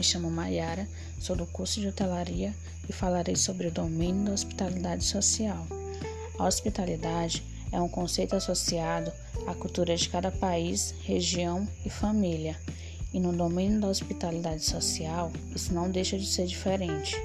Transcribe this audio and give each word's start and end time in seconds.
chamo 0.00 0.30
Maiara, 0.30 0.86
sou 1.18 1.34
do 1.34 1.44
curso 1.44 1.80
de 1.80 1.88
hotelaria 1.88 2.54
e 2.88 2.92
falarei 2.92 3.34
sobre 3.34 3.66
o 3.66 3.72
domínio 3.72 4.26
da 4.26 4.32
hospitalidade 4.32 5.02
social. 5.02 5.66
A 6.38 6.46
hospitalidade 6.46 7.42
é 7.72 7.80
um 7.80 7.88
conceito 7.88 8.36
associado 8.36 9.10
à 9.44 9.52
cultura 9.52 9.96
de 9.96 10.08
cada 10.08 10.30
país, 10.30 10.94
região 11.02 11.66
e 11.84 11.90
família. 11.90 12.56
E 13.12 13.18
no 13.18 13.32
domínio 13.32 13.80
da 13.80 13.88
hospitalidade 13.88 14.64
social, 14.64 15.32
isso 15.52 15.74
não 15.74 15.90
deixa 15.90 16.16
de 16.16 16.26
ser 16.26 16.46
diferente. 16.46 17.16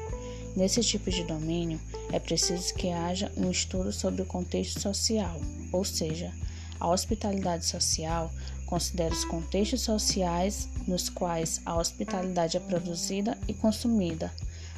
Nesse 0.55 0.81
tipo 0.81 1.11
de 1.11 1.23
domínio, 1.23 1.79
é 2.11 2.17
preciso 2.17 2.73
que 2.73 2.89
haja 2.89 3.31
um 3.37 3.51
estudo 3.51 3.93
sobre 3.93 4.23
o 4.23 4.25
contexto 4.25 4.79
social, 4.79 5.39
ou 5.71 5.85
seja, 5.85 6.33
a 6.79 6.89
hospitalidade 6.89 7.67
social 7.67 8.31
considera 8.69 9.11
os 9.11 9.25
contextos 9.25 9.81
sociais 9.81 10.69
nos 10.87 11.09
quais 11.09 11.59
a 11.65 11.75
hospitalidade 11.75 12.55
é 12.55 12.59
produzida 12.59 13.35
e 13.47 13.53
consumida, 13.53 14.31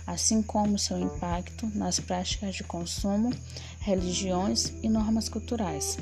assim 0.08 0.42
como 0.42 0.80
seu 0.80 0.98
impacto 0.98 1.70
nas 1.76 2.00
práticas 2.00 2.56
de 2.56 2.64
consumo, 2.64 3.34
religiões 3.82 4.72
e 4.82 4.88
normas 4.88 5.28
culturais. 5.28 5.98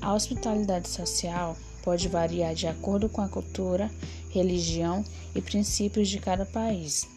A 0.00 0.14
hospitalidade 0.14 0.88
social 0.88 1.56
pode 1.82 2.06
variar 2.06 2.54
de 2.54 2.68
acordo 2.68 3.08
com 3.08 3.20
a 3.20 3.28
cultura, 3.28 3.90
religião 4.30 5.04
e 5.34 5.42
princípios 5.42 6.08
de 6.08 6.20
cada 6.20 6.46
país. 6.46 7.08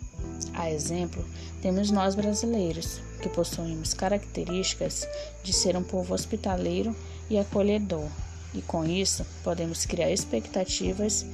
A 0.55 0.71
exemplo, 0.71 1.23
temos 1.61 1.91
nós 1.91 2.15
brasileiros, 2.15 2.99
que 3.21 3.29
possuímos 3.29 3.93
características 3.93 5.07
de 5.43 5.53
ser 5.53 5.77
um 5.77 5.83
povo 5.83 6.15
hospitaleiro 6.15 6.95
e 7.29 7.37
acolhedor, 7.37 8.09
e 8.55 8.61
com 8.61 8.85
isso 8.85 9.25
podemos 9.43 9.85
criar 9.85 10.11
expectativas 10.11 11.25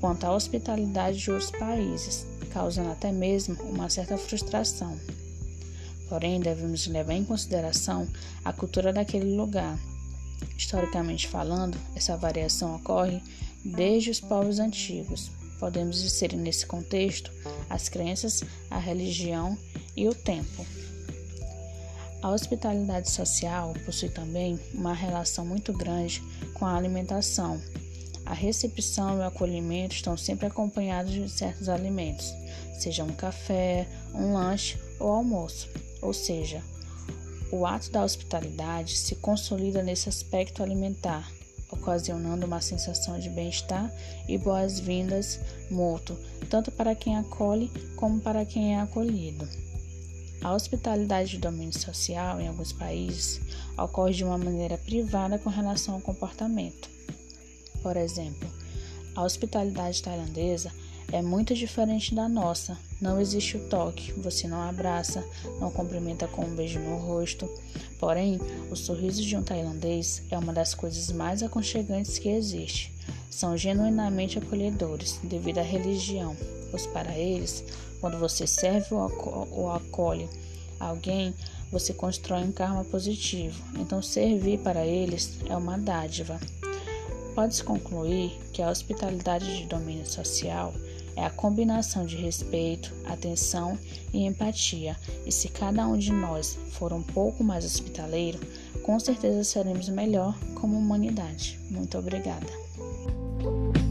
quanto 0.00 0.24
à 0.24 0.32
hospitalidade 0.32 1.18
de 1.18 1.30
outros 1.30 1.50
países, 1.50 2.24
causando 2.52 2.90
até 2.90 3.10
mesmo 3.10 3.60
uma 3.64 3.90
certa 3.90 4.16
frustração. 4.16 4.98
Porém, 6.08 6.40
devemos 6.40 6.86
levar 6.86 7.14
em 7.14 7.24
consideração 7.24 8.08
a 8.44 8.52
cultura 8.52 8.92
daquele 8.92 9.36
lugar. 9.36 9.78
Historicamente 10.56 11.28
falando, 11.28 11.76
essa 11.94 12.16
variação 12.16 12.76
ocorre 12.76 13.20
desde 13.64 14.10
os 14.10 14.20
povos 14.20 14.58
antigos. 14.58 15.30
Podemos 15.58 16.02
inserir 16.02 16.36
nesse 16.36 16.64
contexto 16.64 17.30
as 17.68 17.88
crenças, 17.88 18.42
a 18.70 18.78
religião 18.78 19.58
e 19.96 20.08
o 20.08 20.14
tempo. 20.14 20.64
A 22.20 22.30
hospitalidade 22.30 23.10
social 23.10 23.74
possui 23.84 24.08
também 24.08 24.58
uma 24.74 24.92
relação 24.92 25.46
muito 25.46 25.72
grande 25.72 26.20
com 26.54 26.66
a 26.66 26.74
alimentação. 26.74 27.60
A 28.26 28.34
recepção 28.34 29.16
e 29.16 29.20
o 29.20 29.24
acolhimento 29.24 29.94
estão 29.94 30.16
sempre 30.16 30.46
acompanhados 30.46 31.12
de 31.12 31.28
certos 31.28 31.68
alimentos, 31.68 32.34
seja 32.78 33.04
um 33.04 33.12
café, 33.12 33.86
um 34.12 34.34
lanche 34.34 34.76
ou 34.98 35.12
almoço. 35.12 35.68
Ou 36.02 36.12
seja, 36.12 36.60
o 37.52 37.64
ato 37.64 37.90
da 37.90 38.02
hospitalidade 38.02 38.96
se 38.96 39.14
consolida 39.14 39.80
nesse 39.80 40.08
aspecto 40.08 40.62
alimentar, 40.62 41.30
ocasionando 41.70 42.46
uma 42.46 42.60
sensação 42.60 43.18
de 43.18 43.30
bem-estar 43.30 43.90
e 44.28 44.36
boas-vindas 44.36 45.38
mútuo, 45.70 46.18
tanto 46.50 46.72
para 46.72 46.94
quem 46.96 47.16
acolhe 47.16 47.70
como 47.96 48.20
para 48.20 48.44
quem 48.44 48.74
é 48.74 48.80
acolhido. 48.80 49.48
A 50.42 50.54
hospitalidade 50.54 51.30
de 51.30 51.38
domínio 51.38 51.78
social 51.78 52.40
em 52.40 52.48
alguns 52.48 52.72
países 52.72 53.40
ocorre 53.76 54.14
de 54.14 54.24
uma 54.24 54.38
maneira 54.38 54.78
privada 54.78 55.38
com 55.38 55.50
relação 55.50 55.94
ao 55.94 56.00
comportamento. 56.00 56.88
Por 57.82 57.96
exemplo, 57.96 58.48
a 59.16 59.24
hospitalidade 59.24 60.02
tailandesa 60.02 60.72
é 61.10 61.22
muito 61.22 61.54
diferente 61.54 62.14
da 62.14 62.28
nossa. 62.28 62.78
Não 63.00 63.20
existe 63.20 63.56
o 63.56 63.68
toque, 63.68 64.12
você 64.12 64.46
não 64.46 64.60
abraça, 64.62 65.24
não 65.60 65.70
cumprimenta 65.70 66.28
com 66.28 66.44
um 66.44 66.54
beijo 66.54 66.78
no 66.78 66.96
rosto. 66.98 67.48
Porém, 67.98 68.38
o 68.70 68.76
sorriso 68.76 69.22
de 69.22 69.36
um 69.36 69.42
tailandês 69.42 70.22
é 70.30 70.38
uma 70.38 70.52
das 70.52 70.74
coisas 70.74 71.10
mais 71.10 71.42
aconchegantes 71.42 72.18
que 72.18 72.28
existe. 72.28 72.92
São 73.30 73.56
genuinamente 73.56 74.38
acolhedores 74.38 75.20
devido 75.22 75.58
à 75.58 75.62
religião, 75.62 76.36
pois 76.70 76.86
para 76.86 77.16
eles, 77.16 77.64
quando 78.00 78.18
você 78.18 78.46
serve 78.46 78.94
ou 78.94 79.70
acolhe 79.70 80.28
alguém, 80.78 81.34
você 81.70 81.92
constrói 81.92 82.42
um 82.42 82.52
karma 82.52 82.84
positivo. 82.84 83.62
Então, 83.78 84.00
servir 84.00 84.58
para 84.60 84.86
eles 84.86 85.38
é 85.48 85.56
uma 85.56 85.76
dádiva. 85.76 86.40
Pode-se 87.34 87.62
concluir 87.62 88.32
que 88.52 88.62
a 88.62 88.70
hospitalidade 88.70 89.58
de 89.58 89.66
domínio 89.66 90.06
social 90.06 90.72
é 91.14 91.24
a 91.24 91.30
combinação 91.30 92.06
de 92.06 92.16
respeito, 92.16 92.94
atenção 93.04 93.78
e 94.12 94.24
empatia. 94.24 94.96
E 95.26 95.32
se 95.32 95.48
cada 95.48 95.86
um 95.86 95.98
de 95.98 96.12
nós 96.12 96.56
for 96.70 96.92
um 96.92 97.02
pouco 97.02 97.44
mais 97.44 97.64
hospitaleiro, 97.64 98.38
com 98.82 98.98
certeza 98.98 99.44
seremos 99.44 99.88
melhor 99.88 100.36
como 100.54 100.78
humanidade. 100.78 101.58
Muito 101.70 101.98
obrigada. 101.98 102.46
Bye. 103.42 103.87